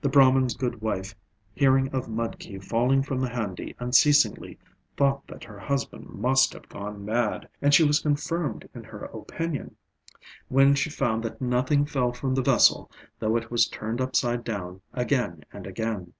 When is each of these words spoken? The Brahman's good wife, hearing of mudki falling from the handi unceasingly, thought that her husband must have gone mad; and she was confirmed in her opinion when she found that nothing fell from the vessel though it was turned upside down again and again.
The 0.00 0.08
Brahman's 0.08 0.54
good 0.56 0.80
wife, 0.80 1.14
hearing 1.54 1.90
of 1.90 2.08
mudki 2.08 2.58
falling 2.58 3.02
from 3.02 3.20
the 3.20 3.28
handi 3.28 3.76
unceasingly, 3.78 4.58
thought 4.96 5.26
that 5.26 5.44
her 5.44 5.58
husband 5.58 6.08
must 6.08 6.54
have 6.54 6.66
gone 6.66 7.04
mad; 7.04 7.50
and 7.60 7.74
she 7.74 7.84
was 7.84 8.00
confirmed 8.00 8.66
in 8.74 8.84
her 8.84 9.04
opinion 9.04 9.76
when 10.48 10.74
she 10.74 10.88
found 10.88 11.22
that 11.24 11.42
nothing 11.42 11.84
fell 11.84 12.10
from 12.10 12.34
the 12.34 12.42
vessel 12.42 12.90
though 13.18 13.36
it 13.36 13.50
was 13.50 13.68
turned 13.68 14.00
upside 14.00 14.44
down 14.44 14.80
again 14.94 15.44
and 15.52 15.66
again. 15.66 16.14